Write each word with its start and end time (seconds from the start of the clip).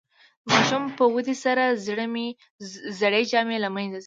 د 0.43 0.45
ماشوم 0.49 0.83
په 0.97 1.03
ودې 1.13 1.35
سره 1.43 1.63
زړې 2.99 3.21
جامې 3.31 3.57
له 3.63 3.69
منځه 3.75 3.91
ځي. 3.99 3.99